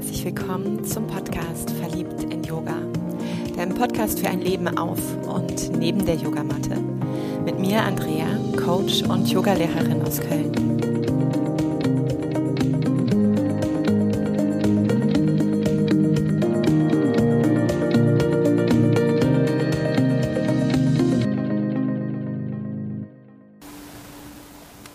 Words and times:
herzlich 0.00 0.24
willkommen 0.24 0.82
zum 0.82 1.06
Podcast 1.06 1.72
Verliebt 1.72 2.22
in 2.32 2.42
Yoga. 2.42 2.72
Deinem 3.54 3.74
Podcast 3.74 4.18
für 4.18 4.28
ein 4.28 4.40
Leben 4.40 4.66
auf 4.78 4.98
und 5.26 5.76
neben 5.78 6.06
der 6.06 6.14
Yogamatte. 6.14 6.78
Mit 7.44 7.58
mir 7.58 7.82
Andrea, 7.82 8.24
Coach 8.64 9.02
und 9.02 9.28
Yogalehrerin 9.28 10.00
aus 10.00 10.18
Köln. 10.20 10.52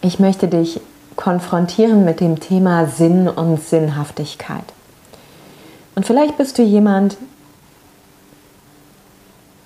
Ich 0.02 0.18
möchte 0.18 0.48
dich 0.48 0.82
konfrontieren 1.16 2.06
mit 2.06 2.20
dem 2.22 2.40
Thema 2.40 2.88
Sinn 2.88 3.28
und 3.28 3.62
Sinnhaftigkeit. 3.62 4.64
Und 5.96 6.06
vielleicht 6.06 6.38
bist 6.38 6.58
du 6.58 6.62
jemand, 6.62 7.18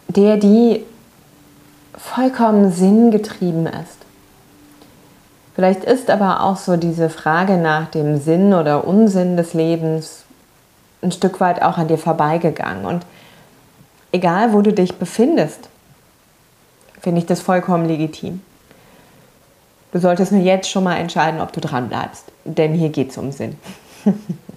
der 0.08 0.38
die 0.38 0.86
vollkommen 1.98 2.72
sinngetrieben 2.72 3.66
ist. 3.66 3.98
Vielleicht 5.56 5.84
ist 5.84 6.10
aber 6.10 6.44
auch 6.44 6.56
so 6.56 6.78
diese 6.78 7.10
Frage 7.10 7.58
nach 7.58 7.90
dem 7.90 8.18
Sinn 8.18 8.54
oder 8.54 8.88
Unsinn 8.88 9.36
des 9.36 9.54
Lebens 9.54 10.24
ein 11.02 11.12
Stück 11.12 11.40
weit 11.40 11.62
auch 11.62 11.78
an 11.78 11.88
dir 11.88 11.98
vorbeigegangen. 11.98 12.86
Und 12.86 13.06
egal, 14.12 14.54
wo 14.54 14.62
du 14.62 14.72
dich 14.72 14.98
befindest, 14.98 15.70
finde 17.02 17.20
ich 17.20 17.26
das 17.26 17.42
vollkommen 17.42 17.86
legitim. 17.86 18.42
Du 19.92 20.00
solltest 20.00 20.32
nur 20.32 20.42
jetzt 20.42 20.70
schon 20.70 20.84
mal 20.84 20.98
entscheiden, 20.98 21.42
ob 21.42 21.52
du 21.52 21.60
dran 21.60 21.90
bleibst, 21.90 22.26
denn 22.46 22.74
hier 22.74 22.90
geht 22.90 23.12
es 23.12 23.18
um 23.18 23.32
Sinn. 23.32 23.58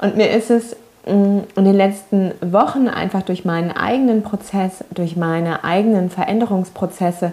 Und 0.00 0.16
mir 0.16 0.30
ist 0.30 0.50
es 0.50 0.76
mm, 1.06 1.40
in 1.56 1.64
den 1.64 1.74
letzten 1.74 2.32
Wochen 2.40 2.88
einfach 2.88 3.22
durch 3.22 3.44
meinen 3.44 3.70
eigenen 3.70 4.22
Prozess, 4.22 4.84
durch 4.90 5.16
meine 5.16 5.64
eigenen 5.64 6.10
Veränderungsprozesse 6.10 7.32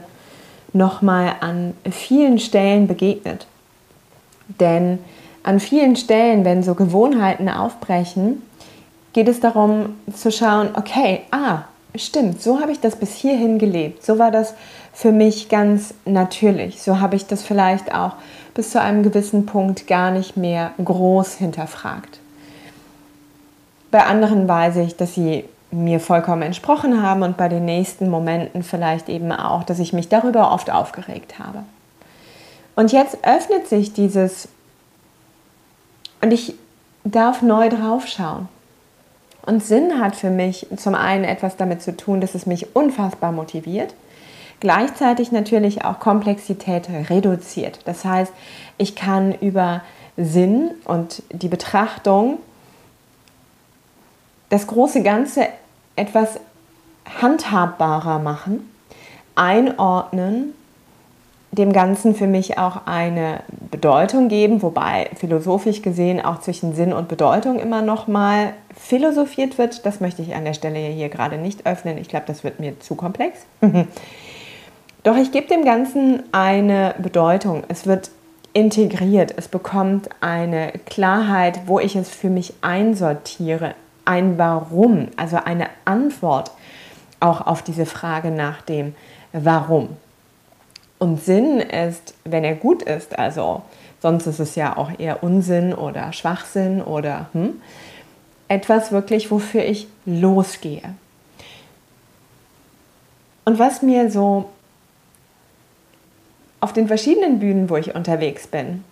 nochmal 0.74 1.36
an 1.40 1.74
vielen 1.90 2.40
Stellen 2.40 2.88
begegnet. 2.88 3.48
Denn 4.60 5.00
an 5.44 5.60
vielen 5.60 5.96
Stellen, 5.96 6.44
wenn 6.44 6.62
so 6.62 6.76
Gewohnheiten 6.76 7.48
aufbrechen, 7.50 8.42
geht 9.14 9.30
es 9.30 9.40
darum 9.40 9.96
zu 10.14 10.32
schauen, 10.32 10.70
okay, 10.74 11.22
ah, 11.32 11.64
stimmt, 11.96 12.42
so 12.42 12.60
habe 12.60 12.72
ich 12.72 12.80
das 12.80 12.98
bis 12.98 13.16
hierhin 13.16 13.58
gelebt. 13.58 14.06
So 14.06 14.20
war 14.20 14.30
das 14.30 14.54
für 14.94 15.12
mich 15.12 15.48
ganz 15.48 15.94
natürlich. 16.06 16.82
So 16.82 17.00
habe 17.00 17.16
ich 17.16 17.28
das 17.28 17.44
vielleicht 17.44 17.94
auch 17.94 18.14
bis 18.54 18.72
zu 18.72 18.82
einem 18.82 19.04
gewissen 19.04 19.46
Punkt 19.46 19.88
gar 19.88 20.12
nicht 20.12 20.36
mehr 20.36 20.74
groß 20.84 21.36
hinterfragt. 21.36 22.20
Bei 23.92 24.06
anderen 24.06 24.48
weiß 24.48 24.78
ich, 24.78 24.96
dass 24.98 25.16
sie 25.16 25.46
mir 25.72 26.00
vollkommen 26.00 26.42
entsprochen 26.42 27.02
haben 27.02 27.24
und 27.24 27.38
bei 27.38 27.50
den 27.50 27.66
nächsten 27.66 28.10
Momenten 28.10 28.64
vielleicht 28.64 29.10
eben 29.10 29.32
auch, 29.32 29.64
dass 29.64 29.80
ich 29.80 29.94
mich 29.94 30.10
darüber 30.10 30.52
oft 30.52 30.72
aufgeregt 30.72 31.40
habe. 31.40 31.64
Und 32.76 32.92
jetzt 32.92 33.18
öffnet 33.24 33.68
sich 33.68 33.94
dieses 33.94 34.50
und 36.22 36.32
ich 36.32 36.56
darf 37.04 37.42
neu 37.42 37.70
drauf 37.70 38.08
schauen. 38.08 38.48
Und 39.46 39.64
Sinn 39.64 40.00
hat 40.00 40.16
für 40.16 40.30
mich 40.30 40.68
zum 40.76 40.94
einen 40.94 41.24
etwas 41.24 41.56
damit 41.56 41.82
zu 41.82 41.96
tun, 41.96 42.20
dass 42.20 42.36
es 42.36 42.46
mich 42.46 42.76
unfassbar 42.76 43.32
motiviert, 43.32 43.94
gleichzeitig 44.60 45.32
natürlich 45.32 45.86
auch 45.86 46.00
Komplexität 46.00 46.90
reduziert. 47.10 47.80
Das 47.86 48.04
heißt, 48.04 48.34
ich 48.78 48.96
kann 48.96 49.34
über 49.34 49.82
Sinn 50.18 50.72
und 50.84 51.24
die 51.32 51.48
Betrachtung 51.48 52.40
das 54.50 54.68
große 54.68 55.04
Ganze 55.04 55.48
etwas 55.96 56.40
handhabbarer 57.22 58.20
machen, 58.20 58.70
einordnen, 59.36 60.54
dem 61.52 61.74
Ganzen 61.74 62.14
für 62.14 62.28
mich 62.28 62.58
auch 62.58 62.86
eine 62.86 63.40
Bedeutung 63.72 64.28
geben, 64.28 64.62
wobei 64.62 65.10
philosophisch 65.16 65.82
gesehen 65.82 66.24
auch 66.24 66.40
zwischen 66.42 66.76
Sinn 66.76 66.94
und 66.94 67.08
Bedeutung 67.08 67.60
immer 67.60 67.82
noch 67.82 68.08
mal 68.08 68.54
philosophiert 68.76 69.58
wird. 69.58 69.86
Das 69.86 70.00
möchte 70.00 70.22
ich 70.22 70.36
an 70.36 70.46
der 70.46 70.54
Stelle 70.54 70.80
hier 70.80 71.10
gerade 71.10 71.38
nicht 71.38 71.66
öffnen. 71.66 71.98
Ich 71.98 72.10
glaube, 72.10 72.26
das 72.28 72.44
wird 72.44 72.60
mir 72.60 72.80
zu 72.80 72.96
komplex. 72.96 73.46
Doch 75.04 75.16
ich 75.16 75.32
gebe 75.32 75.48
dem 75.48 75.64
Ganzen 75.64 76.24
eine 76.34 76.94
Bedeutung. 77.00 77.64
Es 77.70 77.88
wird 77.88 78.12
integriert. 78.54 79.34
Es 79.38 79.48
bekommt 79.48 80.10
eine 80.20 80.74
Klarheit, 80.86 81.62
wo 81.66 81.80
ich 81.80 81.96
es 81.96 82.10
für 82.10 82.30
mich 82.30 82.54
einsortiere, 82.62 83.74
ein 84.08 84.38
Warum, 84.38 85.10
also 85.18 85.38
eine 85.38 85.68
Antwort 85.86 86.52
auch 87.20 87.42
auf 87.46 87.62
diese 87.62 87.86
Frage 87.86 88.32
nach 88.32 88.62
dem 88.62 88.96
Warum. 89.34 89.90
Und 91.00 91.24
Sinn 91.24 91.60
ist, 91.60 92.16
wenn 92.24 92.44
er 92.44 92.56
gut 92.56 92.84
ist, 92.84 93.18
also 93.20 93.62
sonst 94.02 94.26
ist 94.26 94.40
es 94.40 94.56
ja 94.56 94.78
auch 94.78 94.92
eher 94.98 95.24
Unsinn 95.24 95.74
oder 95.74 96.14
Schwachsinn 96.14 96.82
oder 96.82 97.28
hm, 97.34 97.62
etwas 98.48 98.92
wirklich, 98.92 99.30
wofür 99.30 99.64
ich 99.64 99.88
losgehe. 100.06 100.96
Und 103.46 103.60
was 103.60 103.82
mir 103.82 104.10
so 104.10 104.50
auf 106.60 106.74
den 106.74 106.88
verschiedenen 106.88 107.40
Bühnen, 107.40 107.70
wo 107.70 107.76
ich 107.76 107.94
unterwegs 107.94 108.48
bin, 108.48 108.84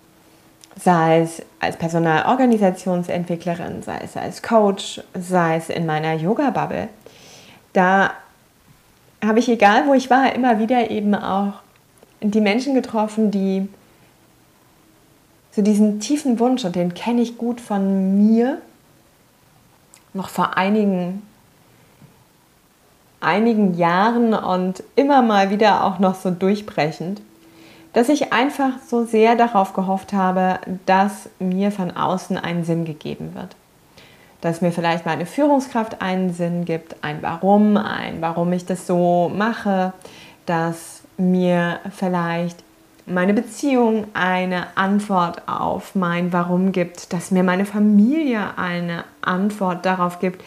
sei 0.78 1.22
es 1.22 1.42
als 1.60 1.78
Personalorganisationsentwicklerin, 1.78 3.84
sei 3.84 4.00
es 4.04 4.18
als 4.18 4.44
Coach, 4.44 5.02
sei 5.14 5.58
es 5.58 5.70
in 5.70 5.86
meiner 5.86 6.14
Yoga-Bubble, 6.14 6.90
da 7.74 8.12
habe 9.24 9.40
ich, 9.40 9.50
egal 9.50 9.88
wo 9.88 9.94
ich 9.94 10.10
war, 10.10 10.34
immer 10.34 10.60
wieder 10.60 10.92
eben 10.92 11.16
auch 11.16 11.54
die 12.22 12.42
Menschen 12.42 12.76
getroffen, 12.76 13.32
die 13.32 13.68
so 15.52 15.62
diesen 15.62 16.00
tiefen 16.00 16.40
Wunsch, 16.40 16.66
und 16.66 16.76
den 16.76 16.94
kenne 16.94 17.22
ich 17.22 17.38
gut 17.38 17.62
von 17.62 18.28
mir, 18.28 18.62
noch 20.14 20.30
vor 20.30 20.58
einigen, 20.58 21.22
einigen 23.22 23.78
Jahren 23.78 24.34
und 24.34 24.84
immer 24.96 25.22
mal 25.22 25.50
wieder 25.50 25.86
auch 25.86 26.00
noch 26.00 26.16
so 26.16 26.32
durchbrechend, 26.32 27.22
dass 27.96 28.10
ich 28.10 28.34
einfach 28.34 28.74
so 28.86 29.06
sehr 29.06 29.38
darauf 29.38 29.72
gehofft 29.72 30.12
habe, 30.12 30.60
dass 30.86 31.30
mir 31.40 31.72
von 31.72 31.96
außen 31.96 32.38
ein 32.38 32.66
Sinn 32.66 32.84
gegeben 32.84 33.34
wird. 33.36 33.56
Dass 34.42 34.60
mir 34.60 34.74
vielleicht 34.74 35.06
meine 35.06 35.26
Führungskraft 35.26 36.02
einen 36.02 36.34
Sinn 36.34 36.66
gibt, 36.66 36.98
ein 37.06 37.20
Warum, 37.22 37.78
ein 37.78 38.18
Warum 38.20 38.52
ich 38.52 38.66
das 38.66 38.86
so 38.86 39.32
mache, 39.34 39.94
dass 40.46 41.04
mir 41.18 41.80
vielleicht 41.90 42.58
meine 43.06 43.34
Beziehung 43.34 44.08
eine 44.14 44.68
Antwort 44.76 45.48
auf 45.48 45.96
mein 45.96 46.34
Warum 46.34 46.74
gibt, 46.74 47.14
dass 47.14 47.32
mir 47.32 47.44
meine 47.44 47.66
Familie 47.66 48.58
eine 48.58 49.06
Antwort 49.22 49.86
darauf 49.86 50.20
gibt. 50.20 50.44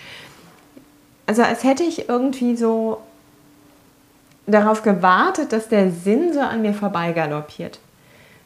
Also 1.26 1.42
als 1.42 1.65
hätte 1.65 1.82
ich 1.82 2.10
irgendwie 2.10 2.56
so 2.56 2.98
darauf 4.48 4.82
gewartet, 4.82 5.53
dass 5.53 5.69
der 5.69 5.91
Sinn 5.91 6.32
so 6.32 6.41
an 6.41 6.62
mir 6.62 6.75
vorbeigaloppiert. 6.75 7.78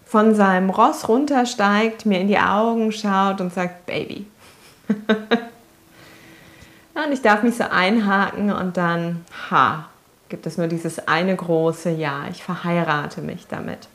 Von 0.04 0.34
seinem 0.34 0.70
Ross 0.70 1.08
runtersteigt, 1.08 2.04
mir 2.04 2.20
in 2.20 2.28
die 2.28 2.38
Augen 2.38 2.92
schaut 2.92 3.40
und 3.40 3.52
sagt, 3.52 3.86
Baby. 3.86 4.26
und 4.88 5.16
ich 7.12 7.22
darf 7.22 7.42
mich 7.42 7.56
so 7.56 7.64
einhaken 7.64 8.52
und 8.52 8.76
dann, 8.76 9.24
ha, 9.50 9.86
gibt 10.28 10.46
es 10.46 10.58
nur 10.58 10.66
dieses 10.66 11.08
eine 11.08 11.34
große 11.34 11.90
Ja, 11.90 12.24
ich 12.30 12.42
verheirate 12.42 13.22
mich 13.22 13.46
damit. 13.48 13.88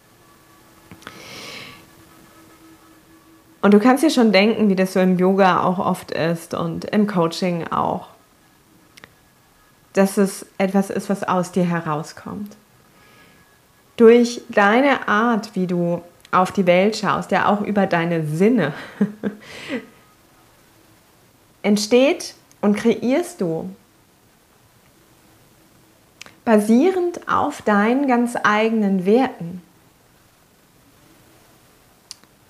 Und 3.61 3.73
du 3.73 3.79
kannst 3.79 4.03
dir 4.03 4.09
schon 4.09 4.31
denken, 4.31 4.69
wie 4.69 4.75
das 4.75 4.93
so 4.93 4.99
im 4.99 5.17
Yoga 5.17 5.63
auch 5.63 5.79
oft 5.79 6.11
ist 6.11 6.53
und 6.53 6.85
im 6.85 7.05
Coaching 7.05 7.67
auch 7.67 8.07
dass 9.97 10.17
es 10.17 10.45
etwas 10.59 10.91
ist, 10.91 11.09
was 11.09 11.23
aus 11.23 11.51
dir 11.51 11.65
herauskommt. 11.65 12.55
Durch 13.95 14.41
deine 14.49 15.07
Art, 15.07 15.55
wie 15.55 15.65
du 15.65 16.03
auf 16.31 16.51
die 16.51 16.67
Welt 16.67 16.95
schaust, 16.95 17.31
ja 17.31 17.47
auch 17.47 17.61
über 17.61 17.87
deine 17.87 18.27
Sinne, 18.27 18.73
entsteht 21.63 22.35
und 22.61 22.75
kreierst 22.75 23.41
du 23.41 23.73
basierend 26.45 27.27
auf 27.27 27.63
deinen 27.63 28.07
ganz 28.07 28.35
eigenen 28.43 29.05
Werten 29.05 29.63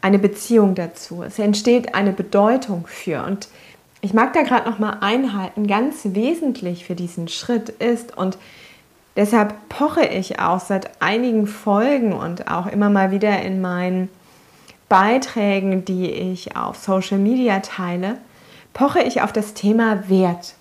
eine 0.02 0.20
Beziehung 0.20 0.76
dazu. 0.76 1.24
Es 1.24 1.40
entsteht 1.40 1.96
eine 1.96 2.12
Bedeutung 2.12 2.86
für. 2.88 3.24
Und 3.24 3.48
ich 4.02 4.14
mag 4.14 4.34
da 4.34 4.44
gerade 4.44 4.70
noch 4.70 4.80
mal 4.80 4.98
einhalten, 5.02 5.68
ganz 5.68 6.02
wesentlich 6.04 6.86
für 6.86 6.96
diesen 6.96 7.28
Schritt 7.28 7.70
ist 7.70 8.16
und 8.16 8.38
deshalb 9.16 9.56
poche 9.70 10.06
ich 10.06 10.40
auch 10.40 10.60
seit 10.60 11.02
einigen 11.02 11.48
Folgen 11.48 12.14
und 12.14 12.50
auch 12.50 12.68
immer 12.68 12.90
mal 12.90 13.12
wieder 13.12 13.42
in 13.42 13.60
meinen 13.60 14.10
Beiträgen, 14.90 15.84
die 15.84 16.10
ich 16.10 16.56
auf 16.56 16.78
Social 16.78 17.18
Media 17.18 17.60
teile, 17.60 18.18
poche 18.74 19.02
ich 19.02 19.22
auf 19.22 19.34
das 19.34 19.54
Thema 19.54 20.08
Wert 20.08 20.54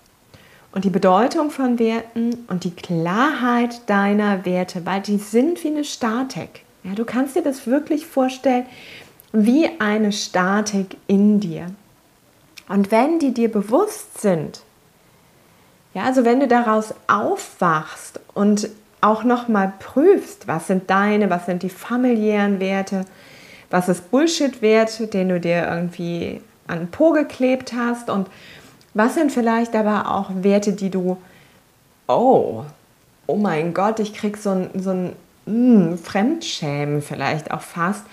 und 0.73 0.85
die 0.85 0.91
Bedeutung 0.91 1.51
von 1.51 1.79
Werten 1.79 2.45
und 2.49 2.65
die 2.65 2.75
Klarheit 2.75 3.89
deiner 3.89 4.45
Werte, 4.45 4.85
weil 4.85 5.01
die 5.01 5.19
sind 5.19 5.63
wie 5.63 5.69
eine 5.69 5.85
Statik. 5.85 6.63
Ja, 6.83 6.95
du 6.95 7.05
kannst 7.05 7.37
dir 7.37 7.43
das 7.43 7.67
wirklich 7.67 8.07
vorstellen 8.07 8.67
wie 9.33 9.69
eine 9.79 10.13
Statik 10.13 10.97
in 11.07 11.41
dir. 11.41 11.67
Und 12.69 12.91
wenn 12.91 13.19
die 13.19 13.33
dir 13.33 13.51
bewusst 13.51 14.21
sind, 14.21 14.63
ja, 15.95 16.05
also 16.05 16.25
wenn 16.25 16.41
du 16.41 16.49
daraus 16.49 16.95
aufwachst 17.07 18.21
und 18.35 18.69
auch 19.01 19.25
nochmal 19.25 19.73
prüfst, 19.79 20.49
was 20.49 20.67
sind 20.67 20.91
deine, 20.91 21.31
was 21.31 21.47
sind 21.47 21.63
die 21.63 21.71
familiären 21.71 22.61
Werte, 22.61 23.07
was 23.71 23.89
ist 23.89 24.11
Bullshit-Wert, 24.11 25.13
den 25.15 25.29
du 25.29 25.41
dir 25.41 25.67
irgendwie 25.69 26.41
an 26.67 26.81
den 26.81 26.91
Po 26.91 27.13
geklebt 27.13 27.73
hast 27.73 28.11
und 28.11 28.29
was 28.95 29.15
sind 29.15 29.31
vielleicht 29.31 29.75
aber 29.75 30.11
auch 30.15 30.31
Werte, 30.35 30.73
die 30.73 30.91
du, 30.91 31.17
oh, 32.09 32.65
oh 33.27 33.37
mein 33.37 33.75
Gott, 33.75 34.01
ich 34.01 34.15
krieg 34.15 34.37
so 34.37 34.51
ein, 34.51 34.71
so 34.75 34.91
ein 34.91 35.13
mm, 35.47 35.97
Fremdschämen 35.97 37.03
vielleicht 37.03 37.51
auch 37.51 37.61
fast, 37.61 38.05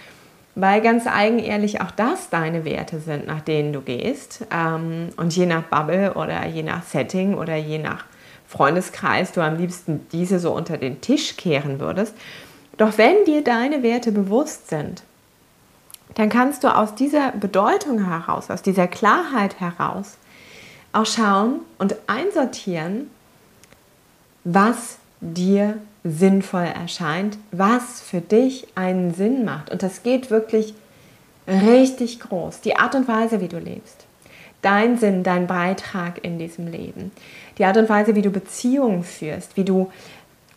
weil 0.56 0.82
ganz 0.82 1.08
eigenehrlich 1.08 1.82
auch 1.82 1.92
das 1.92 2.30
deine 2.30 2.66
Werte 2.66 3.00
sind, 3.00 3.26
nach 3.26 3.42
denen 3.42 3.74
du 3.74 3.82
gehst. 3.82 4.46
Ähm, 4.52 5.10
und 5.18 5.36
je 5.36 5.46
nach 5.46 5.64
Bubble 5.64 6.14
oder 6.14 6.46
je 6.46 6.64
nach 6.64 6.84
Setting 6.84 7.36
oder 7.36 7.56
je 7.56 7.80
nach 7.80 8.06
Freundeskreis 8.48 9.32
du 9.32 9.42
am 9.42 9.58
liebsten 9.58 10.06
diese 10.12 10.40
so 10.40 10.52
unter 10.52 10.78
den 10.78 11.02
Tisch 11.02 11.38
kehren 11.38 11.80
würdest. 11.80 12.14
Doch 12.78 12.98
wenn 12.98 13.26
dir 13.26 13.44
deine 13.44 13.82
Werte 13.82 14.12
bewusst 14.12 14.70
sind, 14.70 15.04
dann 16.16 16.30
kannst 16.30 16.64
du 16.64 16.68
aus 16.68 16.94
dieser 16.94 17.32
Bedeutung 17.32 18.06
heraus, 18.06 18.52
aus 18.52 18.62
dieser 18.62 18.88
Klarheit 18.88 19.60
heraus 19.60 20.18
auch 20.92 21.08
schauen 21.08 21.62
und 21.80 21.96
einsortieren, 22.06 23.10
was 24.44 24.98
dir 25.24 25.78
sinnvoll 26.04 26.66
erscheint, 26.66 27.38
was 27.52 28.02
für 28.02 28.22
dich 28.22 28.68
einen 28.76 29.14
Sinn 29.14 29.46
macht. 29.46 29.72
Und 29.72 29.84
das 29.84 30.04
geht 30.04 30.30
wirklich 30.30 30.74
richtig 31.48 32.20
groß. 32.20 32.62
Die 32.62 32.76
Art 32.76 32.96
und 32.96 33.08
Weise, 33.08 33.42
wie 33.42 33.48
du 33.48 33.58
lebst. 33.58 34.06
Dein 34.62 34.98
Sinn, 34.98 35.24
dein 35.24 35.48
Beitrag 35.48 36.24
in 36.24 36.40
diesem 36.40 36.68
Leben. 36.68 37.12
Die 37.58 37.66
Art 37.66 37.78
und 37.78 37.90
Weise, 37.90 38.16
wie 38.16 38.22
du 38.22 38.30
Beziehungen 38.30 39.04
führst, 39.04 39.58
wie 39.58 39.66
du 39.66 39.92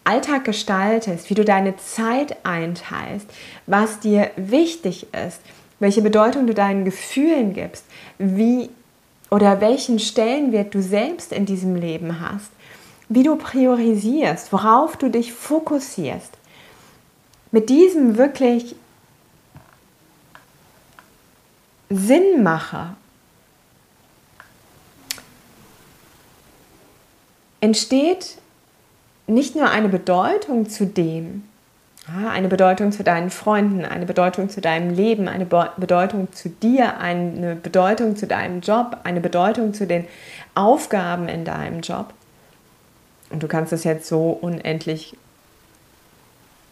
Alltag 0.05 0.45
gestaltest, 0.45 1.31
wie 1.31 1.35
du 1.35 1.45
deine 1.45 1.77
Zeit 1.77 2.37
einteilst, 2.45 3.29
was 3.67 3.99
dir 3.99 4.31
wichtig 4.37 5.09
ist, 5.13 5.41
welche 5.81 6.03
Bedeutung 6.03 6.47
du 6.47 6.55
deinen 6.55 6.85
Gefühlen 6.85 7.55
gibst, 7.55 7.85
wie 8.19 8.71
oder 9.31 9.61
welchen 9.61 9.99
Stellenwert 9.99 10.73
du 10.75 10.81
selbst 10.81 11.33
in 11.33 11.45
diesem 11.47 11.75
Leben 11.75 12.21
hast 12.21 12.51
wie 13.09 13.23
du 13.23 13.37
priorisierst, 13.37 14.53
worauf 14.53 14.97
du 14.97 15.09
dich 15.09 15.33
fokussierst. 15.33 16.33
Mit 17.53 17.69
diesem 17.69 18.17
wirklich 18.17 18.75
Sinnmacher 21.89 22.97
entsteht 27.61 28.39
nicht 29.29 29.55
nur 29.55 29.71
eine 29.71 29.89
Bedeutung 29.89 30.69
zu 30.69 30.87
dem, 30.87 31.45
eine 32.09 32.47
Bedeutung 32.49 32.93
zu 32.93 33.03
deinen 33.03 33.31
Freunden, 33.31 33.85
eine 33.85 34.07
Bedeutung 34.07 34.49
zu 34.49 34.61
deinem 34.61 34.95
Leben, 34.95 35.27
eine 35.27 35.45
Bedeutung 35.45 36.33
zu 36.33 36.49
dir, 36.49 36.99
eine 36.99 37.57
Bedeutung 37.57 38.15
zu 38.15 38.29
deinem 38.29 38.61
Job, 38.61 38.99
eine 39.03 39.21
Bedeutung 39.21 39.75
zu 39.75 39.87
den 39.87 40.07
Aufgaben 40.55 41.29
in 41.29 41.45
deinem 41.45 41.81
Job, 41.81 42.13
und 43.31 43.43
du 43.43 43.49
kannst 43.49 43.73
es 43.73 43.85
jetzt 43.85 44.09
so 44.09 44.31
unendlich 44.31 45.17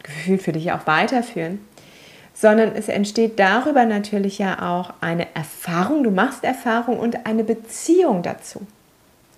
gefühlt 0.03 0.41
für 0.41 0.51
dich 0.51 0.71
auch 0.71 0.87
weiterführen, 0.87 1.59
sondern 2.33 2.75
es 2.75 2.89
entsteht 2.89 3.39
darüber 3.39 3.85
natürlich 3.85 4.37
ja 4.37 4.61
auch 4.61 4.93
eine 5.01 5.33
Erfahrung, 5.35 6.03
du 6.03 6.11
machst 6.11 6.43
Erfahrung 6.43 6.99
und 6.99 7.25
eine 7.25 7.43
Beziehung 7.43 8.21
dazu. 8.21 8.65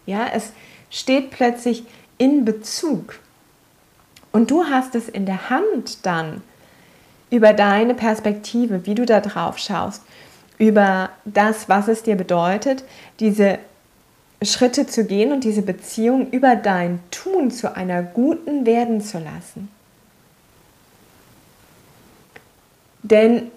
Ja, 0.06 0.28
es 0.34 0.52
steht 0.90 1.32
plötzlich 1.32 1.84
in 2.18 2.46
Bezug. 2.46 3.20
Und 4.32 4.52
du 4.52 4.66
hast 4.66 4.96
es 4.96 5.10
in 5.10 5.26
der 5.26 5.50
Hand 5.50 6.06
dann 6.06 6.42
über 7.30 7.54
deine 7.54 7.94
Perspektive, 7.94 8.86
wie 8.86 8.96
du 8.96 9.06
da 9.06 9.20
drauf 9.20 9.58
schaust, 9.58 10.04
über 10.58 11.10
das, 11.26 11.70
was 11.70 11.88
es 11.88 12.04
dir 12.04 12.16
bedeutet, 12.16 12.84
diese 13.20 13.60
Schritte 14.44 14.86
zu 14.86 15.06
gehen 15.06 15.32
und 15.32 15.44
diese 15.44 15.64
Beziehung 15.64 16.30
über 16.30 16.56
dein 16.56 17.00
Tun 17.10 17.50
zu 17.50 17.76
einer 17.76 18.04
guten 18.04 18.66
werden 18.66 19.02
zu 19.02 19.18
lassen. 19.18 19.70
Denn 23.02 23.52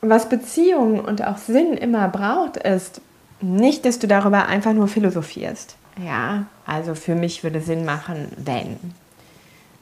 was 0.00 0.28
Beziehung 0.28 1.00
und 1.00 1.24
auch 1.26 1.38
Sinn 1.38 1.74
immer 1.74 2.08
braucht, 2.08 2.56
ist 2.56 3.00
nicht, 3.40 3.84
dass 3.84 3.98
du 3.98 4.06
darüber 4.06 4.46
einfach 4.46 4.72
nur 4.72 4.88
philosophierst. 4.88 5.76
Ja, 6.04 6.46
also 6.64 6.94
für 6.94 7.14
mich 7.14 7.44
würde 7.44 7.60
Sinn 7.60 7.84
machen, 7.84 8.28
wenn. 8.36 8.78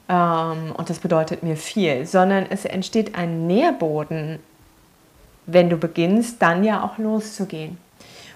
Ähm, 0.09 0.73
und 0.75 0.89
das 0.89 0.99
bedeutet 0.99 1.43
mir 1.43 1.55
viel, 1.55 2.05
sondern 2.05 2.45
es 2.49 2.65
entsteht 2.65 3.15
ein 3.15 3.47
Nährboden, 3.47 4.39
wenn 5.45 5.69
du 5.69 5.77
beginnst, 5.77 6.41
dann 6.41 6.63
ja 6.63 6.83
auch 6.83 6.97
loszugehen. 6.97 7.77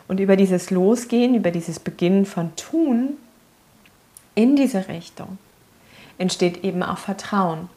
Und 0.07 0.19
über 0.19 0.35
dieses 0.35 0.69
Losgehen, 0.69 1.35
über 1.35 1.51
dieses 1.51 1.79
Beginnen 1.79 2.25
von 2.25 2.55
Tun 2.55 3.17
in 4.35 4.55
diese 4.55 4.87
Richtung 4.87 5.37
entsteht 6.17 6.63
eben 6.63 6.83
auch 6.83 6.97
Vertrauen. 6.97 7.69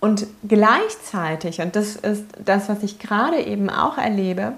Und 0.00 0.26
gleichzeitig, 0.46 1.60
und 1.60 1.74
das 1.74 1.96
ist 1.96 2.24
das, 2.44 2.68
was 2.68 2.82
ich 2.82 2.98
gerade 2.98 3.40
eben 3.40 3.68
auch 3.68 3.98
erlebe, 3.98 4.54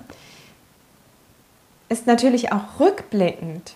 ist 1.89 2.07
natürlich 2.07 2.53
auch 2.53 2.79
rückblickend, 2.79 3.75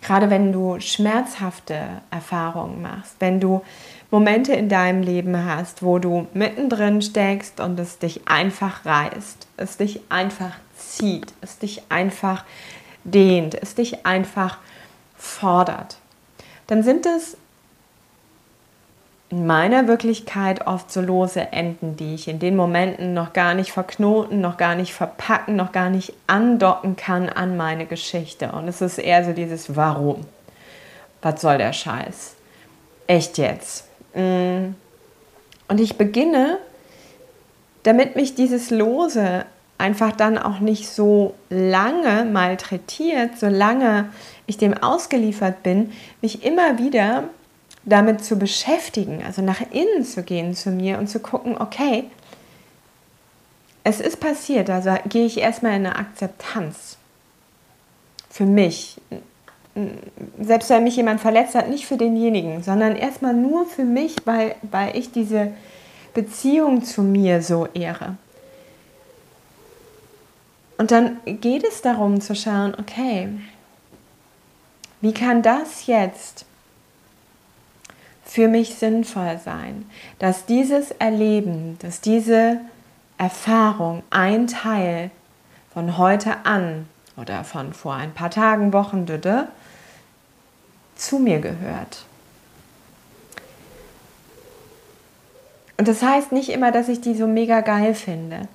gerade 0.00 0.30
wenn 0.30 0.52
du 0.52 0.80
schmerzhafte 0.80 2.02
Erfahrungen 2.10 2.80
machst, 2.82 3.16
wenn 3.18 3.40
du 3.40 3.62
Momente 4.10 4.52
in 4.52 4.68
deinem 4.68 5.02
Leben 5.02 5.44
hast, 5.44 5.82
wo 5.82 5.98
du 5.98 6.26
mittendrin 6.32 7.02
steckst 7.02 7.58
und 7.58 7.78
es 7.80 7.98
dich 7.98 8.28
einfach 8.28 8.86
reißt, 8.86 9.46
es 9.56 9.76
dich 9.76 10.00
einfach 10.10 10.52
zieht, 10.76 11.32
es 11.40 11.58
dich 11.58 11.82
einfach 11.88 12.44
dehnt, 13.04 13.54
es 13.54 13.74
dich 13.74 14.06
einfach 14.06 14.58
fordert, 15.16 15.96
dann 16.66 16.82
sind 16.82 17.06
es 17.06 17.36
in 19.30 19.46
meiner 19.46 19.88
Wirklichkeit 19.88 20.66
oft 20.66 20.92
so 20.92 21.00
lose 21.00 21.40
Enden, 21.52 21.96
die 21.96 22.14
ich 22.14 22.28
in 22.28 22.38
den 22.38 22.54
Momenten 22.54 23.14
noch 23.14 23.32
gar 23.32 23.54
nicht 23.54 23.72
verknoten, 23.72 24.40
noch 24.40 24.56
gar 24.56 24.74
nicht 24.74 24.94
verpacken, 24.94 25.56
noch 25.56 25.72
gar 25.72 25.90
nicht 25.90 26.12
andocken 26.26 26.96
kann 26.96 27.28
an 27.28 27.56
meine 27.56 27.86
Geschichte. 27.86 28.52
Und 28.52 28.68
es 28.68 28.80
ist 28.80 28.98
eher 28.98 29.24
so 29.24 29.32
dieses 29.32 29.74
Warum? 29.74 30.26
Was 31.22 31.40
soll 31.40 31.58
der 31.58 31.72
Scheiß? 31.72 32.34
Echt 33.06 33.38
jetzt? 33.38 33.88
Mm. 34.14 34.74
Und 35.66 35.80
ich 35.80 35.96
beginne, 35.96 36.58
damit 37.82 38.16
mich 38.16 38.34
dieses 38.34 38.70
Lose 38.70 39.46
einfach 39.78 40.12
dann 40.12 40.38
auch 40.38 40.60
nicht 40.60 40.88
so 40.88 41.34
lange 41.50 42.24
malträtiert, 42.24 43.38
solange 43.38 44.08
ich 44.46 44.56
dem 44.56 44.74
ausgeliefert 44.74 45.62
bin, 45.62 45.92
mich 46.22 46.44
immer 46.44 46.78
wieder 46.78 47.24
damit 47.84 48.24
zu 48.24 48.38
beschäftigen, 48.38 49.22
also 49.24 49.42
nach 49.42 49.60
innen 49.70 50.04
zu 50.04 50.22
gehen 50.22 50.54
zu 50.54 50.70
mir 50.70 50.98
und 50.98 51.08
zu 51.08 51.20
gucken, 51.20 51.56
okay, 51.58 52.04
es 53.82 54.00
ist 54.00 54.20
passiert, 54.20 54.70
also 54.70 54.94
gehe 55.08 55.26
ich 55.26 55.38
erstmal 55.38 55.72
in 55.72 55.86
eine 55.86 55.96
Akzeptanz 55.96 56.96
für 58.30 58.46
mich. 58.46 59.00
Selbst 60.40 60.70
wenn 60.70 60.84
mich 60.84 60.96
jemand 60.96 61.20
verletzt 61.20 61.54
hat, 61.54 61.68
nicht 61.68 61.84
für 61.84 61.96
denjenigen, 61.96 62.62
sondern 62.62 62.96
erstmal 62.96 63.34
nur 63.34 63.66
für 63.66 63.84
mich, 63.84 64.16
weil, 64.24 64.54
weil 64.62 64.96
ich 64.96 65.12
diese 65.12 65.52
Beziehung 66.14 66.84
zu 66.84 67.02
mir 67.02 67.42
so 67.42 67.66
ehre. 67.74 68.16
Und 70.76 70.90
dann 70.90 71.18
geht 71.24 71.64
es 71.64 71.82
darum 71.82 72.20
zu 72.20 72.34
schauen, 72.34 72.74
okay, 72.78 73.28
wie 75.00 75.14
kann 75.14 75.42
das 75.42 75.86
jetzt 75.86 76.46
für 78.24 78.48
mich 78.48 78.74
sinnvoll 78.74 79.38
sein, 79.44 79.88
dass 80.18 80.46
dieses 80.46 80.90
Erleben, 80.92 81.78
dass 81.80 82.00
diese 82.00 82.60
Erfahrung 83.18 84.02
ein 84.10 84.46
Teil 84.46 85.10
von 85.72 85.98
heute 85.98 86.44
an 86.44 86.88
oder 87.16 87.44
von 87.44 87.72
vor 87.72 87.94
ein 87.94 88.12
paar 88.12 88.30
Tagen, 88.30 88.72
Wochen, 88.72 89.06
Düde, 89.06 89.48
zu 90.96 91.18
mir 91.18 91.38
gehört. 91.38 92.04
Und 95.76 95.88
das 95.88 96.02
heißt 96.02 96.32
nicht 96.32 96.50
immer, 96.50 96.72
dass 96.72 96.88
ich 96.88 97.00
die 97.00 97.14
so 97.14 97.26
mega 97.26 97.60
geil 97.60 97.94
finde. 97.94 98.48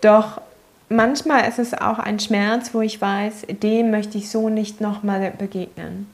Doch 0.00 0.40
manchmal 0.88 1.48
ist 1.48 1.58
es 1.58 1.74
auch 1.74 1.98
ein 1.98 2.20
Schmerz, 2.20 2.74
wo 2.74 2.80
ich 2.80 3.00
weiß, 3.00 3.46
dem 3.62 3.90
möchte 3.90 4.18
ich 4.18 4.30
so 4.30 4.48
nicht 4.48 4.80
nochmal 4.80 5.32
begegnen. 5.36 6.08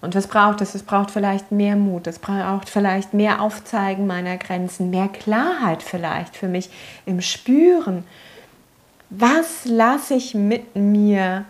Und 0.00 0.16
was 0.16 0.26
braucht 0.26 0.60
es? 0.60 0.74
Es 0.74 0.82
braucht 0.82 1.12
vielleicht 1.12 1.52
mehr 1.52 1.76
Mut, 1.76 2.08
es 2.08 2.18
braucht 2.18 2.68
vielleicht 2.68 3.14
mehr 3.14 3.40
Aufzeigen 3.40 4.06
meiner 4.06 4.36
Grenzen, 4.36 4.90
mehr 4.90 5.08
Klarheit 5.08 5.82
vielleicht 5.82 6.36
für 6.36 6.48
mich 6.48 6.70
im 7.06 7.20
Spüren. 7.20 8.04
Was 9.10 9.64
lasse 9.64 10.14
ich 10.14 10.34
mit 10.34 10.74
mir 10.74 11.44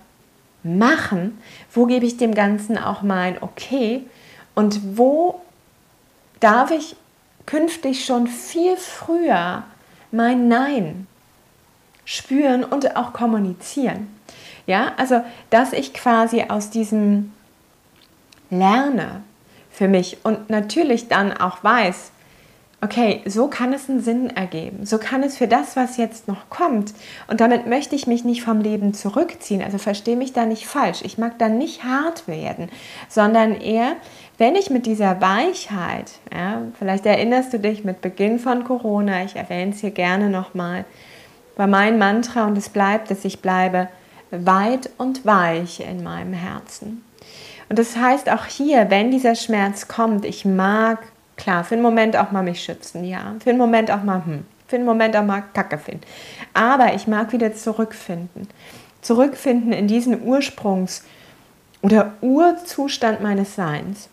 machen? 0.62 1.38
Wo 1.72 1.86
gebe 1.86 2.04
ich 2.04 2.18
dem 2.18 2.34
Ganzen 2.34 2.76
auch 2.76 3.02
mein 3.02 3.42
Okay? 3.42 4.04
Und 4.54 4.98
wo 4.98 5.40
darf 6.40 6.70
ich 6.70 6.96
künftig 7.46 8.04
schon 8.04 8.26
viel 8.26 8.76
früher 8.76 9.64
mein 10.10 10.48
Nein 10.48 11.06
spüren 12.04 12.64
und 12.64 12.96
auch 12.96 13.12
kommunizieren? 13.12 14.08
Ja, 14.66 14.92
also 14.96 15.22
dass 15.50 15.72
ich 15.72 15.92
quasi 15.92 16.44
aus 16.48 16.70
diesem 16.70 17.32
lerne 18.50 19.22
für 19.70 19.88
mich 19.88 20.18
und 20.22 20.50
natürlich 20.50 21.08
dann 21.08 21.32
auch 21.32 21.64
weiß, 21.64 22.12
okay, 22.82 23.22
so 23.26 23.46
kann 23.46 23.72
es 23.72 23.88
einen 23.88 24.00
Sinn 24.00 24.28
ergeben, 24.30 24.84
so 24.84 24.98
kann 24.98 25.22
es 25.22 25.38
für 25.38 25.46
das, 25.46 25.76
was 25.76 25.96
jetzt 25.96 26.26
noch 26.26 26.50
kommt. 26.50 26.92
Und 27.28 27.40
damit 27.40 27.66
möchte 27.66 27.94
ich 27.94 28.08
mich 28.08 28.24
nicht 28.24 28.42
vom 28.42 28.60
Leben 28.60 28.92
zurückziehen, 28.92 29.62
also 29.62 29.78
verstehe 29.78 30.16
mich 30.16 30.32
da 30.32 30.44
nicht 30.46 30.66
falsch. 30.66 31.00
Ich 31.04 31.16
mag 31.16 31.38
da 31.38 31.48
nicht 31.48 31.84
hart 31.84 32.26
werden, 32.26 32.68
sondern 33.08 33.54
eher, 33.54 33.92
wenn 34.36 34.56
ich 34.56 34.68
mit 34.68 34.86
dieser 34.86 35.20
Weichheit, 35.20 36.10
ja, 36.34 36.62
vielleicht 36.76 37.06
erinnerst 37.06 37.52
du 37.52 37.60
dich 37.60 37.84
mit 37.84 38.00
Beginn 38.00 38.40
von 38.40 38.64
Corona, 38.64 39.24
ich 39.24 39.36
erwähne 39.36 39.70
es 39.70 39.80
hier 39.80 39.92
gerne 39.92 40.28
nochmal, 40.28 40.84
war 41.56 41.66
mein 41.66 41.98
Mantra 41.98 42.46
und 42.46 42.56
es 42.56 42.68
bleibt, 42.68 43.10
dass 43.10 43.24
ich 43.24 43.40
bleibe 43.40 43.88
weit 44.30 44.90
und 44.98 45.26
weich 45.26 45.80
in 45.80 46.02
meinem 46.02 46.32
Herzen. 46.32 47.04
Und 47.68 47.78
das 47.78 47.96
heißt 47.96 48.30
auch 48.30 48.46
hier, 48.46 48.90
wenn 48.90 49.10
dieser 49.10 49.34
Schmerz 49.34 49.88
kommt, 49.88 50.24
ich 50.24 50.44
mag, 50.44 50.98
klar, 51.36 51.64
für 51.64 51.74
einen 51.74 51.82
Moment 51.82 52.16
auch 52.16 52.30
mal 52.30 52.42
mich 52.42 52.62
schützen, 52.62 53.04
ja, 53.04 53.34
für 53.42 53.50
einen 53.50 53.58
Moment 53.58 53.90
auch 53.90 54.02
mal, 54.02 54.24
hm, 54.24 54.44
für 54.66 54.76
einen 54.76 54.84
Moment 54.84 55.16
auch 55.16 55.24
mal 55.24 55.42
Kacke 55.54 55.78
finden. 55.78 56.02
Aber 56.54 56.94
ich 56.94 57.06
mag 57.06 57.32
wieder 57.32 57.54
zurückfinden. 57.54 58.48
Zurückfinden 59.02 59.72
in 59.72 59.88
diesen 59.88 60.22
Ursprungs- 60.22 61.02
oder 61.82 62.12
Urzustand 62.20 63.20
meines 63.20 63.54
Seins. 63.54 64.08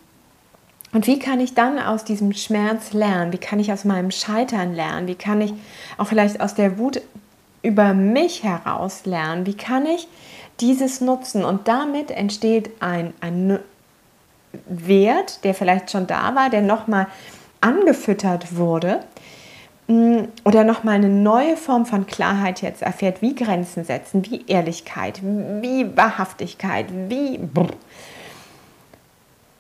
Und 0.92 1.06
wie 1.06 1.20
kann 1.20 1.40
ich 1.40 1.54
dann 1.54 1.78
aus 1.80 2.04
diesem 2.04 2.34
Schmerz 2.34 2.94
lernen? 2.94 3.32
Wie 3.32 3.38
kann 3.38 3.60
ich 3.60 3.72
aus 3.72 3.86
meinem 3.86 4.10
Scheitern 4.10 4.74
lernen? 4.74 5.08
Wie 5.08 5.16
kann 5.16 5.40
ich 5.40 5.54
auch 5.98 6.08
vielleicht 6.08 6.42
aus 6.42 6.56
der 6.56 6.80
Wut 6.80 7.02
über 7.62 7.94
mich 7.94 8.44
heraus 8.44 9.06
lernen? 9.06 9.46
Wie 9.46 9.56
kann 9.56 9.86
ich 9.86 10.08
dieses 10.60 11.02
nutzen 11.02 11.44
und 11.44 11.68
damit 11.68 12.12
entsteht 12.12 12.72
ein, 12.82 13.14
ein 13.22 13.60
Wert, 14.68 15.44
der 15.44 15.54
vielleicht 15.54 15.92
schon 15.92 16.08
da 16.08 16.36
war, 16.36 16.50
der 16.50 16.62
nochmal 16.62 17.08
angefüttert 17.62 18.56
wurde 18.56 19.02
mm, 19.88 20.20
oder 20.44 20.64
nochmal 20.64 20.96
eine 20.96 21.10
neue 21.10 21.56
Form 21.56 21.86
von 21.86 22.08
Klarheit 22.08 22.62
jetzt 22.62 22.82
erfährt, 22.82 23.22
wie 23.22 23.36
Grenzen 23.36 23.84
setzen, 23.84 24.26
wie 24.30 24.46
Ehrlichkeit, 24.48 25.22
wie 25.22 25.96
Wahrhaftigkeit, 25.96 26.88
wie... 27.10 27.38
Brr 27.38 27.70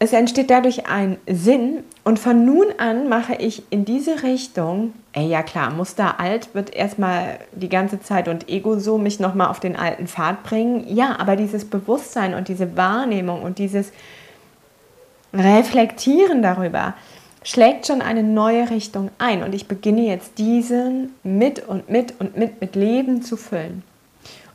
es 0.01 0.13
entsteht 0.13 0.49
dadurch 0.49 0.87
ein 0.87 1.17
Sinn 1.27 1.83
und 2.05 2.19
von 2.19 2.45
nun 2.45 2.67
an 2.77 3.09
mache 3.09 3.35
ich 3.35 3.63
in 3.69 3.83
diese 3.83 4.23
Richtung, 4.23 4.93
ey, 5.11 5.27
ja 5.27 5.43
klar, 5.43 5.71
Muster 5.71 6.21
alt 6.21 6.55
wird 6.55 6.73
erstmal 6.73 7.39
die 7.51 7.67
ganze 7.67 8.01
Zeit 8.01 8.29
und 8.29 8.47
Ego 8.47 8.79
so 8.79 8.97
mich 8.97 9.19
nochmal 9.19 9.49
auf 9.49 9.59
den 9.59 9.75
alten 9.75 10.07
Pfad 10.07 10.43
bringen. 10.43 10.85
Ja, 10.87 11.19
aber 11.19 11.35
dieses 11.35 11.65
Bewusstsein 11.65 12.33
und 12.33 12.47
diese 12.47 12.77
Wahrnehmung 12.77 13.41
und 13.41 13.57
dieses 13.57 13.91
Reflektieren 15.33 16.41
darüber 16.41 16.93
schlägt 17.43 17.87
schon 17.87 18.01
eine 18.01 18.23
neue 18.23 18.69
Richtung 18.69 19.11
ein 19.17 19.43
und 19.43 19.53
ich 19.53 19.67
beginne 19.67 20.07
jetzt 20.07 20.37
diesen 20.37 21.13
mit 21.23 21.67
und 21.67 21.89
mit 21.89 22.19
und 22.19 22.37
mit 22.37 22.61
mit 22.61 22.75
Leben 22.75 23.21
zu 23.21 23.35
füllen. 23.35 23.83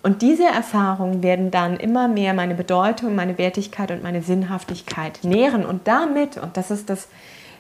Und 0.04 0.20
diese 0.20 0.44
Erfahrungen 0.44 1.22
werden 1.22 1.50
dann 1.50 1.78
immer 1.78 2.08
mehr 2.08 2.34
meine 2.34 2.54
Bedeutung, 2.54 3.14
meine 3.14 3.38
Wertigkeit 3.38 3.90
und 3.90 4.02
meine 4.02 4.20
Sinnhaftigkeit 4.20 5.20
nähren 5.22 5.64
und 5.64 5.88
damit, 5.88 6.36
und 6.36 6.58
das 6.58 6.70
ist 6.70 6.90
das, 6.90 7.08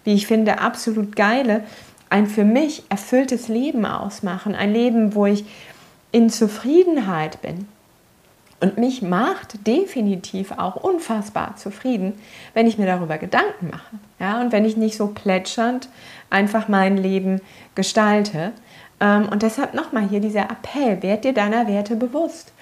wie 0.04 0.12
ich 0.12 0.26
finde, 0.26 0.60
absolut 0.60 1.16
geile, 1.16 1.64
ein 2.10 2.26
für 2.26 2.44
mich 2.44 2.82
erfülltes 2.90 3.48
Leben 3.48 3.86
ausmachen. 3.86 4.54
Ein 4.54 4.74
Leben, 4.74 5.14
wo 5.14 5.24
ich 5.24 5.46
in 6.12 6.28
Zufriedenheit 6.28 7.40
bin. 7.40 7.66
Und 8.60 8.76
mich 8.76 9.00
macht 9.00 9.66
definitiv 9.66 10.52
auch 10.52 10.76
unfassbar 10.76 11.56
zufrieden, 11.56 12.12
wenn 12.52 12.66
ich 12.66 12.76
mir 12.76 12.86
darüber 12.86 13.16
Gedanken 13.16 13.70
mache. 13.70 13.96
Ja, 14.20 14.42
und 14.42 14.52
wenn 14.52 14.66
ich 14.66 14.76
nicht 14.76 14.98
so 14.98 15.06
plätschernd 15.06 15.88
einfach 16.28 16.68
mein 16.68 16.98
Leben 16.98 17.40
gestalte, 17.74 18.52
und 19.00 19.42
deshalb 19.42 19.74
nochmal 19.74 20.08
hier 20.08 20.20
dieser 20.20 20.50
Appell, 20.50 21.02
werd 21.02 21.24
dir 21.24 21.32
deiner 21.32 21.66
Werte 21.66 21.96
bewusst. 21.96 22.52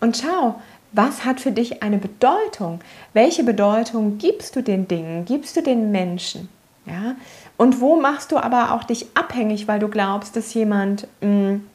Und 0.00 0.16
schau, 0.16 0.60
was 0.92 1.24
hat 1.24 1.40
für 1.40 1.52
dich 1.52 1.82
eine 1.82 1.98
Bedeutung? 1.98 2.80
Welche 3.12 3.44
Bedeutung 3.44 4.18
gibst 4.18 4.56
du 4.56 4.62
den 4.62 4.88
Dingen, 4.88 5.24
gibst 5.24 5.56
du 5.56 5.62
den 5.62 5.92
Menschen? 5.92 6.48
Ja? 6.86 7.14
Und 7.56 7.80
wo 7.80 8.00
machst 8.00 8.32
du 8.32 8.38
aber 8.38 8.72
auch 8.72 8.84
dich 8.84 9.06
abhängig, 9.14 9.68
weil 9.68 9.78
du 9.78 9.88
glaubst, 9.88 10.34
dass 10.34 10.54
jemand 10.54 11.06
mh, 11.20 11.28
mm, 11.28 11.66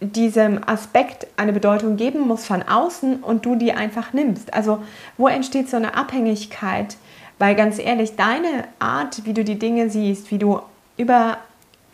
diesem 0.00 0.60
Aspekt 0.68 1.26
eine 1.36 1.52
Bedeutung 1.52 1.96
geben 1.96 2.20
muss 2.20 2.44
von 2.44 2.62
außen 2.62 3.22
und 3.22 3.46
du 3.46 3.56
die 3.56 3.72
einfach 3.72 4.12
nimmst? 4.12 4.52
Also 4.52 4.82
wo 5.16 5.28
entsteht 5.28 5.70
so 5.70 5.76
eine 5.76 5.94
Abhängigkeit? 5.94 6.96
Weil 7.38 7.54
ganz 7.54 7.78
ehrlich, 7.78 8.16
deine 8.16 8.64
Art, 8.78 9.24
wie 9.24 9.32
du 9.32 9.44
die 9.44 9.58
Dinge 9.58 9.90
siehst, 9.90 10.30
wie 10.30 10.38
du 10.38 10.60
über 10.96 11.38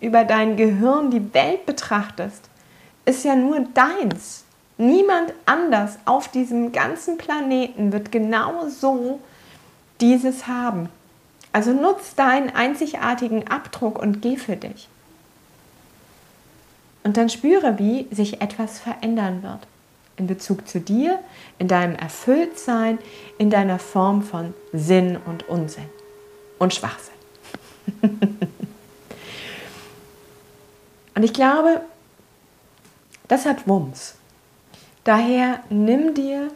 über 0.01 0.25
dein 0.25 0.57
Gehirn 0.57 1.11
die 1.11 1.35
Welt 1.35 1.67
betrachtest, 1.67 2.49
ist 3.05 3.25
ja 3.25 3.37
nur 3.37 3.61
deins. 3.75 4.45
Niemand 4.79 5.35
anders 5.45 5.99
auf 6.07 6.29
diesem 6.29 6.73
ganzen 6.73 7.19
Planeten 7.19 7.93
wird 7.93 8.11
genau 8.11 8.69
so 8.69 9.21
dieses 10.01 10.47
haben. 10.47 10.89
Also 11.53 11.73
nutz 11.73 12.15
deinen 12.15 12.51
einzigartigen 12.51 13.49
Abdruck 13.49 13.99
und 13.99 14.23
geh 14.23 14.37
für 14.37 14.57
dich. 14.57 14.89
Und 17.03 17.17
dann 17.17 17.29
spüre, 17.29 17.79
wie 17.79 18.07
sich 18.11 18.41
etwas 18.41 18.79
verändern 18.79 19.43
wird. 19.43 19.61
In 20.17 20.27
Bezug 20.27 20.69
zu 20.69 20.81
dir, 20.81 21.19
in 21.59 21.67
deinem 21.67 21.97
Erfülltsein, 21.97 22.99
in 23.39 23.51
deiner 23.51 23.79
Form 23.79 24.23
von 24.23 24.55
Sinn 24.73 25.19
und 25.27 25.49
Unsinn 25.49 25.89
und 26.59 26.75
Schwachsinn. 26.75 27.15
Und 31.15 31.23
ich 31.23 31.33
glaube, 31.33 31.83
das 33.29 33.47
hat 33.47 33.69
Wumms. 33.69 34.15
Daher 35.05 35.61
nimm 35.71 36.15
dir 36.15 36.49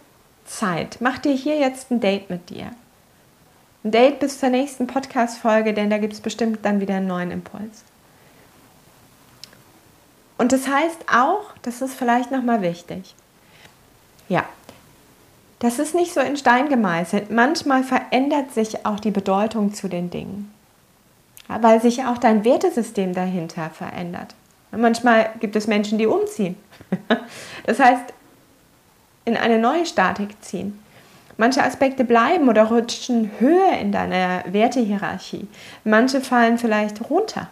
Zeit. 0.45 0.99
Mach 1.01 1.19
dir 1.19 1.35
hier 1.35 1.57
jetzt 1.59 1.91
ein 1.91 2.01
Date 2.01 2.31
mit 2.31 2.51
dir. 2.51 2.71
Ein 3.83 3.91
Date 3.91 4.21
bis 4.21 4.39
zur 4.39 4.49
nächsten 4.51 4.87
Podcast-Folge, 4.87 5.75
denn 5.75 5.91
da 5.91 5.99
gibt 5.99 6.13
es 6.13 6.21
bestimmt 6.21 6.61
dann 6.63 6.81
wieder 6.81 6.97
einen 6.97 7.07
neuen 7.07 7.31
Impuls. 7.31 7.85
Und 10.37 10.53
das 10.53 10.69
heißt 10.69 11.07
auch, 11.13 11.43
das 11.63 11.81
ist 11.81 11.95
vielleicht 11.95 12.31
nochmal 12.31 12.63
wichtig. 12.63 13.15
Ja, 14.29 14.45
das 15.59 15.79
ist 15.79 15.95
nicht 15.95 16.13
so 16.13 16.21
in 16.21 16.37
Stein 16.37 16.69
gemeißelt. 16.69 17.31
Manchmal 17.31 17.85
verändert 17.85 18.53
sich 18.53 18.85
auch 18.85 19.01
die 19.01 19.11
Bedeutung 19.11 19.73
zu 19.73 19.89
den 19.89 20.11
Dingen, 20.11 20.53
weil 21.49 21.81
sich 21.81 22.05
auch 22.05 22.19
dein 22.19 22.45
Wertesystem 22.45 23.15
dahinter 23.15 23.71
verändert. 23.71 24.35
Manchmal 24.77 25.31
gibt 25.41 25.57
es 25.57 25.67
Menschen, 25.67 25.99
die 25.99 26.07
umziehen. 26.07 26.57
Das 27.67 27.81
heißt, 27.81 28.13
in 29.25 29.39
eine 29.39 29.59
neue 29.59 29.87
Statik 29.87 30.43
ziehen. 30.43 30.79
Manche 31.39 31.65
Aspekte 31.65 32.05
bleiben 32.05 32.49
oder 32.49 32.65
rutschen 32.65 33.31
höher 33.39 33.73
in 33.81 33.91
deiner 33.91 34.45
Wertehierarchie. 34.47 35.49
Manche 35.83 36.21
fallen 36.21 36.59
vielleicht 36.59 37.09
runter. 37.09 37.49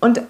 Und 0.00 0.22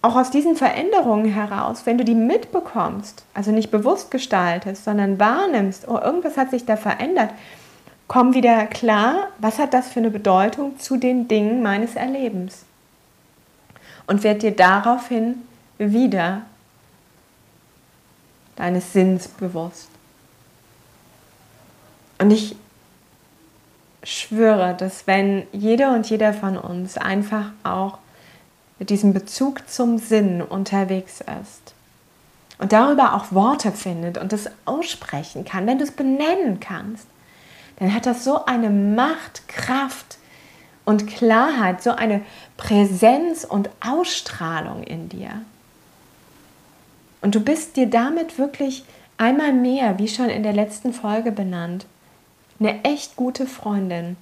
auch 0.00 0.16
aus 0.16 0.30
diesen 0.30 0.56
Veränderungen 0.56 1.26
heraus, 1.26 1.82
wenn 1.84 1.98
du 1.98 2.04
die 2.04 2.14
mitbekommst, 2.14 3.24
also 3.34 3.52
nicht 3.52 3.70
bewusst 3.70 4.10
gestaltest, 4.10 4.84
sondern 4.84 5.20
wahrnimmst, 5.20 5.86
oh, 5.86 5.98
irgendwas 5.98 6.36
hat 6.36 6.50
sich 6.50 6.64
da 6.64 6.76
verändert, 6.76 7.30
komm 8.08 8.34
wieder 8.34 8.66
klar, 8.66 9.28
was 9.38 9.58
hat 9.58 9.74
das 9.74 9.88
für 9.88 10.00
eine 10.00 10.10
Bedeutung 10.10 10.78
zu 10.78 10.96
den 10.96 11.28
Dingen 11.28 11.62
meines 11.62 11.94
Erlebens 11.94 12.64
und 14.06 14.24
werd 14.24 14.42
dir 14.42 14.54
daraufhin 14.54 15.36
wieder 15.78 16.42
deines 18.56 18.92
Sinns 18.92 19.28
bewusst. 19.28 19.88
Und 22.18 22.30
ich 22.30 22.56
schwöre, 24.04 24.74
dass 24.74 25.06
wenn 25.06 25.46
jeder 25.52 25.92
und 25.94 26.08
jeder 26.08 26.32
von 26.32 26.56
uns 26.56 26.98
einfach 26.98 27.50
auch 27.62 27.98
mit 28.78 28.90
diesem 28.90 29.12
Bezug 29.12 29.68
zum 29.68 29.98
Sinn 29.98 30.42
unterwegs 30.42 31.20
ist 31.40 31.74
und 32.58 32.72
darüber 32.72 33.14
auch 33.14 33.32
Worte 33.32 33.72
findet 33.72 34.18
und 34.18 34.32
es 34.32 34.50
aussprechen 34.64 35.44
kann, 35.44 35.66
wenn 35.66 35.78
du 35.78 35.84
es 35.84 35.92
benennen 35.92 36.58
kannst, 36.60 37.06
dann 37.76 37.94
hat 37.94 38.06
das 38.06 38.24
so 38.24 38.44
eine 38.44 38.70
Macht, 38.70 39.48
Kraft 39.48 40.18
und 40.84 41.06
Klarheit, 41.06 41.82
so 41.82 41.90
eine 41.90 42.22
Präsenz 42.56 43.44
und 43.44 43.70
Ausstrahlung 43.80 44.82
in 44.82 45.08
dir. 45.08 45.42
Und 47.20 47.34
du 47.34 47.40
bist 47.40 47.76
dir 47.76 47.88
damit 47.88 48.38
wirklich 48.38 48.84
einmal 49.16 49.52
mehr, 49.52 49.98
wie 49.98 50.08
schon 50.08 50.28
in 50.28 50.42
der 50.42 50.52
letzten 50.52 50.92
Folge 50.92 51.30
benannt, 51.30 51.86
eine 52.58 52.84
echt 52.84 53.16
gute 53.16 53.46
Freundin, 53.46 54.16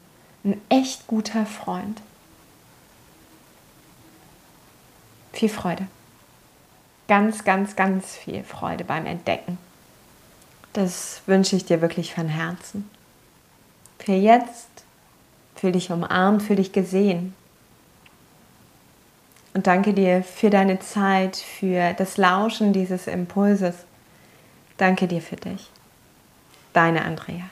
ein 0.45 0.61
echt 0.69 1.07
guter 1.07 1.47
Freund. 1.47 2.01
Viel 5.33 5.49
Freude. 5.49 5.87
Ganz, 7.09 7.45
ganz, 7.45 7.77
ganz 7.77 8.17
viel 8.17 8.45
Freude 8.45 8.85
beim 8.85 9.07
Entdecken. 9.07 9.59
Das 10.73 11.23
wünsche 11.27 11.57
ich 11.57 11.65
dir 11.65 11.81
wirklich 11.81 12.15
von 12.15 12.29
Herzen. 12.29 12.89
Für 13.99 14.13
jetzt, 14.13 14.69
fühl 15.61 15.73
dich 15.73 15.91
umarmt, 15.91 16.43
fühl 16.43 16.57
dich 16.57 16.73
gesehen. 16.73 17.35
Und 19.53 19.67
danke 19.67 19.93
dir 19.93 20.23
für 20.23 20.49
deine 20.49 20.79
Zeit, 20.79 21.37
für 21.37 21.93
das 21.93 22.17
Lauschen 22.17 22.73
dieses 22.73 23.07
Impulses. 23.07 23.75
Danke 24.79 25.07
dir 25.07 25.21
für 25.21 25.37
dich. 25.37 25.69
Deine 26.73 27.03
Andrea. 27.03 27.51